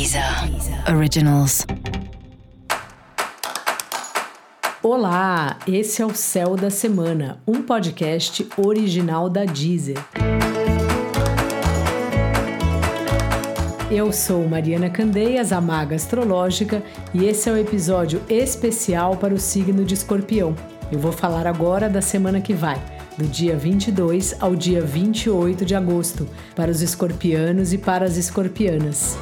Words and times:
Deezer 0.00 0.24
Originals. 0.96 1.66
Olá, 4.82 5.58
esse 5.68 6.00
é 6.00 6.06
o 6.06 6.14
Céu 6.14 6.56
da 6.56 6.70
Semana, 6.70 7.42
um 7.46 7.60
podcast 7.60 8.48
original 8.56 9.28
da 9.28 9.44
Deezer. 9.44 9.98
Eu 13.90 14.10
sou 14.10 14.48
Mariana 14.48 14.88
Candeias, 14.88 15.52
a 15.52 15.60
maga 15.60 15.96
astrológica, 15.96 16.82
e 17.12 17.26
esse 17.26 17.50
é 17.50 17.52
o 17.52 17.56
um 17.56 17.58
episódio 17.58 18.22
especial 18.26 19.18
para 19.18 19.34
o 19.34 19.38
signo 19.38 19.84
de 19.84 19.92
Escorpião. 19.92 20.56
Eu 20.90 20.98
vou 20.98 21.12
falar 21.12 21.46
agora 21.46 21.90
da 21.90 22.00
semana 22.00 22.40
que 22.40 22.54
vai, 22.54 22.80
do 23.18 23.26
dia 23.26 23.54
22 23.54 24.34
ao 24.40 24.56
dia 24.56 24.80
28 24.80 25.62
de 25.66 25.74
agosto, 25.74 26.26
para 26.56 26.70
os 26.70 26.80
escorpianos 26.80 27.74
e 27.74 27.76
para 27.76 28.06
as 28.06 28.16
escorpianas. 28.16 29.18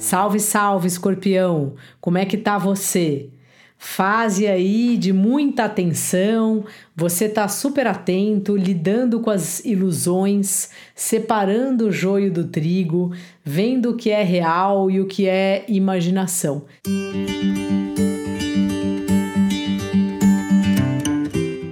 Salve, 0.00 0.40
salve, 0.40 0.88
escorpião! 0.88 1.74
Como 2.00 2.16
é 2.16 2.24
que 2.24 2.38
tá 2.38 2.56
você? 2.56 3.28
Fase 3.76 4.46
aí 4.46 4.96
de 4.96 5.12
muita 5.12 5.64
atenção, 5.64 6.64
você 6.96 7.28
tá 7.28 7.46
super 7.48 7.86
atento, 7.86 8.56
lidando 8.56 9.20
com 9.20 9.28
as 9.28 9.62
ilusões, 9.62 10.70
separando 10.94 11.88
o 11.88 11.92
joio 11.92 12.32
do 12.32 12.44
trigo, 12.44 13.12
vendo 13.44 13.90
o 13.90 13.96
que 13.96 14.08
é 14.08 14.22
real 14.22 14.90
e 14.90 15.02
o 15.02 15.06
que 15.06 15.28
é 15.28 15.66
imaginação. 15.68 16.64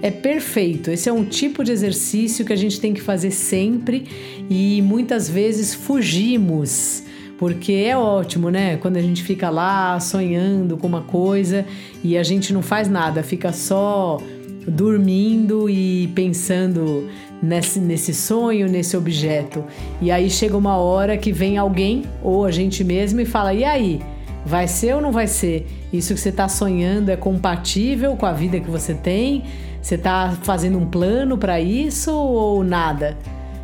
É 0.03 0.11
perfeito. 0.11 0.91
Esse 0.91 1.09
é 1.09 1.13
um 1.13 1.25
tipo 1.25 1.65
de 1.65 1.73
exercício 1.73 2.45
que 2.45 2.53
a 2.53 2.57
gente 2.57 2.79
tem 2.79 2.93
que 2.93 3.01
fazer 3.01 3.31
sempre 3.31 4.07
e 4.51 4.83
muitas 4.83 5.31
vezes 5.31 5.73
fugimos 5.73 7.08
porque 7.39 7.73
é 7.73 7.97
ótimo, 7.97 8.51
né? 8.51 8.77
Quando 8.77 8.97
a 8.97 9.01
gente 9.01 9.23
fica 9.23 9.49
lá 9.49 9.99
sonhando 10.01 10.77
com 10.77 10.89
uma 10.89 11.03
coisa 11.03 11.65
e 12.03 12.19
a 12.19 12.23
gente 12.25 12.53
não 12.53 12.63
faz 12.63 12.89
nada, 12.89 13.23
fica 13.23 13.53
só 13.53 14.19
dormindo 14.67 15.71
e 15.71 16.09
pensando 16.09 17.09
nesse, 17.43 17.79
nesse 17.79 18.13
sonho, 18.13 18.69
nesse 18.69 18.97
objeto. 18.97 19.65
E 20.03 20.11
aí 20.11 20.29
chega 20.29 20.57
uma 20.57 20.77
hora 20.77 21.17
que 21.17 21.33
vem 21.33 21.57
alguém, 21.57 22.03
ou 22.23 22.45
a 22.45 22.51
gente 22.51 22.83
mesmo, 22.83 23.21
e 23.21 23.25
fala: 23.25 23.55
e 23.55 23.65
aí? 23.65 24.01
Vai 24.45 24.67
ser 24.67 24.95
ou 24.95 25.01
não 25.01 25.13
vai 25.13 25.27
ser? 25.27 25.67
Isso 25.93 26.15
que 26.15 26.21
você 26.21 26.31
está 26.31 26.49
sonhando 26.49 27.11
é 27.11 27.17
compatível 27.17 28.17
com 28.17 28.25
a 28.25 28.33
vida 28.33 28.59
que 28.59 28.71
você 28.71 28.95
tem? 28.95 29.45
Você 29.83 29.97
está 29.97 30.37
fazendo 30.43 30.79
um 30.79 30.87
plano 30.87 31.37
para 31.37 31.61
isso 31.61 32.13
ou 32.13 32.65
nada? 32.65 33.17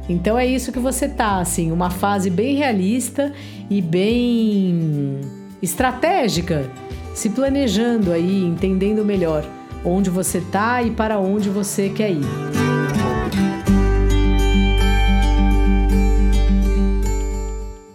Então 0.08 0.38
é 0.38 0.46
isso 0.46 0.70
que 0.70 0.78
você 0.78 1.08
tá, 1.08 1.38
assim, 1.38 1.72
uma 1.72 1.88
fase 1.90 2.28
bem 2.28 2.56
realista 2.56 3.32
e 3.70 3.80
bem 3.80 5.20
estratégica, 5.62 6.70
se 7.14 7.30
planejando 7.30 8.12
aí, 8.12 8.44
entendendo 8.44 9.04
melhor 9.04 9.44
onde 9.84 10.10
você 10.10 10.40
tá 10.40 10.82
e 10.82 10.90
para 10.90 11.18
onde 11.18 11.48
você 11.48 11.88
quer 11.88 12.10
ir. 12.10 12.24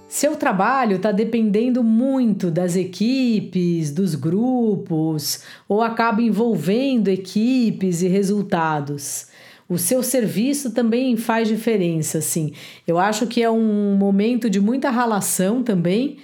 Seu 0.07 0.35
trabalho 0.35 0.97
está 0.97 1.11
dependendo 1.11 1.83
muito 1.83 2.49
das 2.49 2.75
equipes, 2.75 3.91
dos 3.91 4.15
grupos, 4.15 5.43
ou 5.67 5.81
acaba 5.81 6.21
envolvendo 6.21 7.07
equipes 7.07 8.01
e 8.01 8.07
resultados 8.07 9.27
o 9.69 9.77
seu 9.77 10.01
serviço 10.01 10.71
também 10.71 11.15
faz 11.15 11.47
diferença, 11.47 12.17
assim. 12.17 12.51
Eu 12.87 12.97
acho 12.97 13.27
que 13.27 13.43
é 13.43 13.49
um 13.49 13.95
momento 13.95 14.49
de 14.49 14.59
muita 14.59 14.89
relação 14.89 15.61
também 15.61 16.17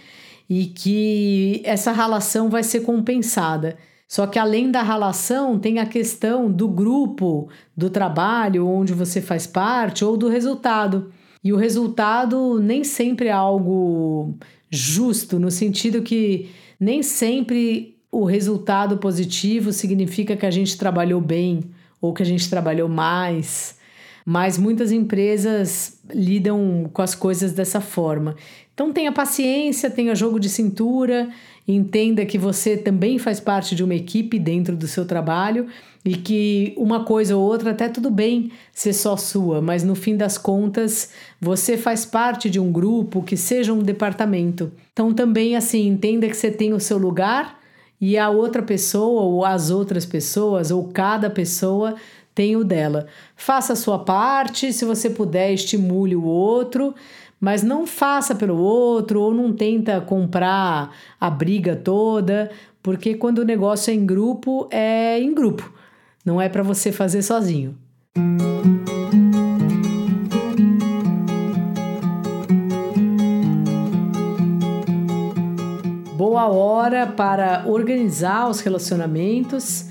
e 0.50 0.66
que 0.66 1.62
essa 1.64 1.92
relação 1.92 2.50
vai 2.50 2.64
ser 2.64 2.82
compensada. 2.82 3.78
Só 4.08 4.26
que 4.26 4.40
além 4.40 4.72
da 4.72 4.82
relação, 4.82 5.60
tem 5.60 5.78
a 5.78 5.86
questão 5.86 6.52
do 6.52 6.68
grupo, 6.68 7.48
do 7.78 7.90
trabalho 7.90 8.68
onde 8.68 8.94
você 8.94 9.22
faz 9.22 9.46
parte 9.46 10.04
ou 10.04 10.18
do 10.18 10.28
resultado. 10.28 11.12
E 11.44 11.54
o 11.54 11.58
resultado 11.58 12.60
nem 12.60 12.84
sempre 12.84 13.28
é 13.28 13.32
algo 13.32 14.36
justo, 14.72 15.38
no 15.38 15.52
sentido 15.52 16.02
que 16.02 16.50
nem 16.80 17.04
sempre 17.04 17.96
o 18.12 18.26
resultado 18.26 18.98
positivo 18.98 19.72
significa 19.72 20.36
que 20.36 20.46
a 20.46 20.52
gente 20.52 20.78
trabalhou 20.78 21.22
bem 21.22 21.64
ou 22.06 22.14
que 22.14 22.24
a 22.24 22.26
gente 22.26 22.50
trabalhou 22.50 22.88
mais. 22.88 23.78
Mas 24.26 24.58
muitas 24.58 24.92
empresas 24.92 26.00
lidam 26.12 26.90
com 26.92 27.02
as 27.02 27.14
coisas 27.14 27.54
dessa 27.54 27.80
forma. 27.80 28.36
Então 28.74 28.92
tenha 28.92 29.12
paciência, 29.12 29.90
tenha 29.90 30.14
jogo 30.16 30.40
de 30.40 30.50
cintura, 30.50 31.30
entenda 31.68 32.26
que 32.26 32.38
você 32.38 32.76
também 32.76 33.18
faz 33.18 33.40
parte 33.40 33.76
de 33.76 33.84
uma 33.84 33.96
equipe 33.96 34.38
dentro 34.38 34.76
do 34.76 34.88
seu 34.88 35.06
trabalho 35.06 35.68
e 36.04 36.16
que 36.16 36.74
uma 36.78 37.04
coisa 37.04 37.36
ou 37.36 37.44
outra 37.44 37.72
até 37.72 37.88
tudo 37.88 38.12
bem 38.12 38.52
ser 38.74 38.94
só 38.94 39.16
sua, 39.16 39.62
mas 39.62 39.84
no 39.84 39.96
fim 39.96 40.16
das 40.16 40.38
contas 40.38 41.12
você 41.40 41.78
faz 41.78 42.06
parte 42.06 42.50
de 42.50 42.60
um 42.60 42.72
grupo 42.72 43.24
que 43.24 43.38
seja 43.38 43.74
um 43.74 43.80
departamento. 43.80 44.72
Então 44.92 45.14
também 45.14 45.56
assim, 45.56 45.88
entenda 45.88 46.28
que 46.28 46.36
você 46.36 46.52
tem 46.52 46.74
o 46.74 46.80
seu 46.80 46.98
lugar 46.98 47.60
e 48.00 48.18
a 48.18 48.30
outra 48.30 48.62
pessoa, 48.62 49.22
ou 49.24 49.46
as 49.46 49.70
outras 49.70 50.06
pessoas, 50.06 50.72
ou 50.72 50.90
cada 50.90 51.30
pessoa 51.30 51.96
tem 52.34 52.56
o 52.56 52.64
dela. 52.64 53.08
Faça 53.36 53.74
a 53.74 53.76
sua 53.76 54.00
parte, 54.00 54.74
se 54.74 54.84
você 54.84 55.10
puder, 55.10 55.54
estimule 55.54 56.16
o 56.16 56.26
outro, 56.26 56.94
mas 57.40 57.64
não 57.64 57.88
faça 57.88 58.36
pelo 58.36 58.58
outro, 58.58 59.22
ou 59.22 59.34
não 59.34 59.54
tenta 59.54 60.02
comprar 60.02 60.92
a 61.20 61.30
briga 61.30 61.76
toda, 61.76 62.52
porque 62.84 63.16
quando 63.16 63.40
o 63.40 63.46
negócio 63.46 63.92
é 63.92 63.94
em 63.94 64.06
grupo, 64.06 64.68
é 64.70 65.20
em 65.20 65.34
grupo, 65.34 65.72
não 66.26 66.42
é 66.42 66.50
para 66.50 66.64
você 66.64 66.92
fazer 66.92 67.22
sozinho. 67.22 67.78
Hora 76.48 77.08
para 77.08 77.64
organizar 77.68 78.50
os 78.50 78.60
relacionamentos 78.60 79.86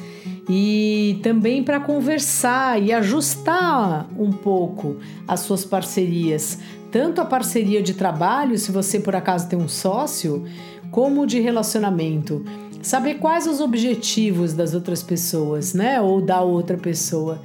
e 0.48 1.18
também 1.22 1.62
para 1.62 1.80
conversar 1.80 2.80
e 2.82 2.92
ajustar 2.92 4.06
um 4.18 4.30
pouco 4.30 4.96
as 5.26 5.40
suas 5.40 5.64
parcerias, 5.64 6.58
tanto 6.90 7.20
a 7.20 7.24
parceria 7.24 7.82
de 7.82 7.94
trabalho, 7.94 8.58
se 8.58 8.70
você 8.70 9.00
por 9.00 9.16
acaso 9.16 9.48
tem 9.48 9.58
um 9.58 9.68
sócio, 9.68 10.44
como 10.90 11.26
de 11.26 11.40
relacionamento. 11.40 12.44
Saber 12.82 13.14
quais 13.14 13.46
os 13.46 13.60
objetivos 13.60 14.52
das 14.52 14.74
outras 14.74 15.02
pessoas, 15.02 15.72
né? 15.72 16.00
Ou 16.00 16.20
da 16.20 16.42
outra 16.42 16.76
pessoa. 16.76 17.40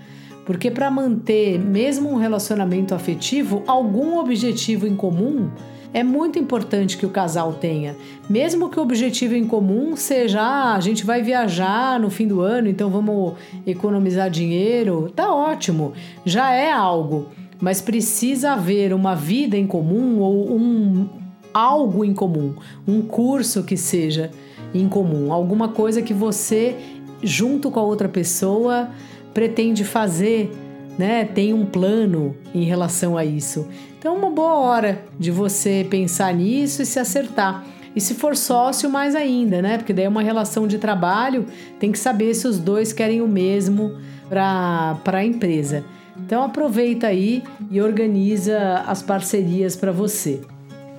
Porque 0.46 0.70
para 0.70 0.92
manter 0.92 1.58
mesmo 1.58 2.10
um 2.10 2.18
relacionamento 2.18 2.94
afetivo, 2.94 3.64
algum 3.66 4.20
objetivo 4.20 4.86
em 4.86 4.96
comum 4.96 5.50
é 5.94 6.04
muito 6.04 6.38
importante 6.38 6.98
que 6.98 7.06
o 7.06 7.10
casal 7.10 7.54
tenha. 7.54 7.96
Mesmo 8.30 8.70
que 8.70 8.80
o 8.80 8.84
objetivo 8.84 9.36
em 9.36 9.46
comum 9.46 9.96
seja, 9.96 10.42
ah, 10.42 10.76
a 10.76 10.80
gente 10.80 11.06
vai 11.06 11.22
viajar 11.22 12.00
no 12.00 12.10
fim 12.10 12.28
do 12.28 12.42
ano, 12.42 12.70
então 12.70 12.90
vamos 12.90 13.34
economizar 13.66 14.30
dinheiro, 14.30 15.12
tá 15.16 15.34
ótimo, 15.34 15.94
já 16.24 16.52
é 16.52 16.72
algo. 16.72 17.28
Mas 17.60 17.82
precisa 17.82 18.52
haver 18.52 18.94
uma 18.94 19.16
vida 19.16 19.58
em 19.58 19.68
comum 19.68 20.20
ou 20.20 20.56
um 20.56 21.10
algo 21.54 22.06
em 22.06 22.14
comum, 22.14 22.54
um 22.88 23.02
curso 23.02 23.64
que 23.64 23.76
seja 23.76 24.32
em 24.74 24.88
comum, 24.88 25.34
alguma 25.34 25.70
coisa 25.70 26.02
que 26.02 26.14
você 26.14 26.76
junto 27.24 27.72
com 27.72 27.80
a 27.80 27.84
outra 27.84 28.08
pessoa 28.08 28.90
pretende 29.34 29.84
fazer 29.84 30.52
né, 31.00 31.24
tem 31.24 31.54
um 31.54 31.66
plano 31.66 32.36
em 32.54 32.66
relação 32.66 33.18
a 33.18 33.24
isso. 33.24 33.66
Então, 33.98 34.16
é 34.16 34.18
uma 34.18 34.30
boa 34.30 34.56
hora 34.56 35.02
de 35.18 35.32
você 35.32 35.88
pensar 35.90 36.34
nisso 36.34 36.82
e 36.82 36.86
se 36.86 37.00
acertar. 37.00 37.64
E 37.96 38.02
se 38.02 38.14
for 38.14 38.36
sócio, 38.36 38.90
mais 38.90 39.16
ainda, 39.16 39.62
né? 39.62 39.78
Porque 39.78 39.94
daí 39.94 40.04
é 40.04 40.10
uma 40.10 40.22
relação 40.22 40.68
de 40.68 40.78
trabalho, 40.78 41.46
tem 41.80 41.90
que 41.90 41.98
saber 41.98 42.34
se 42.34 42.46
os 42.50 42.60
dois 42.60 42.92
querem 42.92 43.22
o 43.22 43.30
mesmo 43.30 43.96
para 44.30 45.00
a 45.06 45.24
empresa. 45.24 45.86
Então 46.18 46.44
aproveita 46.44 47.08
aí 47.08 47.44
e 47.72 47.82
organiza 47.82 48.84
as 48.86 49.02
parcerias 49.02 49.78
para 49.78 49.94
você. 49.94 50.42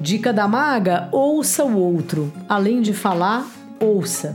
Dica 0.00 0.32
da 0.32 0.48
maga: 0.48 1.10
ouça 1.12 1.62
o 1.62 1.76
outro. 1.76 2.32
Além 2.48 2.80
de 2.80 2.94
falar, 2.94 3.46
ouça. 3.78 4.34